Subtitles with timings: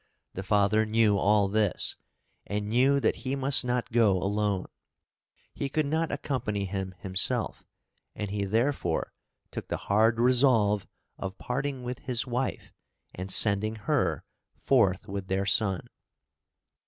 [0.33, 1.95] The father knew all this,
[2.47, 4.65] and knew that he must not go alone;
[5.53, 7.63] he could not accompany him himself,
[8.15, 9.13] and he therefore
[9.51, 10.87] took the hard resolve
[11.19, 12.73] of parting with his wife
[13.13, 14.25] and sending her
[14.57, 15.87] forth with their son.